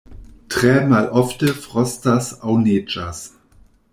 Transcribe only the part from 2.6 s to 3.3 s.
neĝas.